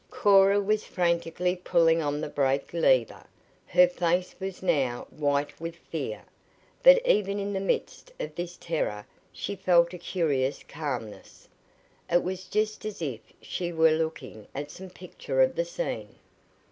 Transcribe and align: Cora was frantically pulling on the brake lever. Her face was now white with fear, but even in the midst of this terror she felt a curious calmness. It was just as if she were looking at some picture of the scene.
Cora 0.09 0.59
was 0.59 0.83
frantically 0.83 1.55
pulling 1.55 2.01
on 2.01 2.21
the 2.21 2.27
brake 2.27 2.73
lever. 2.73 3.23
Her 3.67 3.87
face 3.87 4.33
was 4.39 4.63
now 4.63 5.05
white 5.11 5.61
with 5.61 5.75
fear, 5.75 6.23
but 6.81 6.99
even 7.05 7.37
in 7.37 7.53
the 7.53 7.59
midst 7.59 8.11
of 8.19 8.33
this 8.33 8.57
terror 8.57 9.05
she 9.31 9.55
felt 9.55 9.93
a 9.93 9.99
curious 9.99 10.63
calmness. 10.67 11.47
It 12.11 12.23
was 12.23 12.45
just 12.45 12.83
as 12.83 12.99
if 13.03 13.19
she 13.43 13.71
were 13.71 13.91
looking 13.91 14.47
at 14.55 14.71
some 14.71 14.89
picture 14.89 15.39
of 15.39 15.53
the 15.55 15.65
scene. 15.65 16.15